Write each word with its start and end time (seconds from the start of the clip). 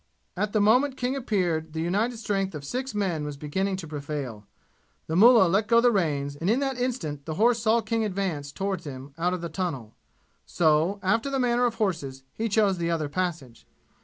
At 0.35 0.51
the 0.51 0.59
moment 0.59 0.97
King 0.97 1.15
appeared 1.15 1.73
the 1.73 1.79
united 1.79 2.17
strength 2.17 2.55
of 2.55 2.65
six 2.65 2.95
men 2.95 3.23
was 3.23 3.37
beginning 3.37 3.75
to 3.75 3.87
prevail. 3.87 4.47
The 5.05 5.15
mullah 5.15 5.47
let 5.47 5.67
go 5.67 5.79
the 5.79 5.91
reins, 5.91 6.35
and 6.35 6.49
in 6.49 6.59
that 6.59 6.79
instant 6.79 7.25
the 7.27 7.35
horse 7.35 7.59
saw 7.59 7.81
King 7.81 8.03
advance 8.03 8.51
toward 8.51 8.83
him 8.83 9.13
out 9.19 9.35
of 9.35 9.41
the 9.41 9.47
tunnel; 9.49 9.93
so, 10.43 10.97
after 11.03 11.29
the 11.29 11.37
manner 11.37 11.67
of 11.67 11.75
horses, 11.75 12.23
he 12.33 12.49
chose 12.49 12.79
the 12.79 12.89
other 12.89 13.09
passage. 13.09 13.67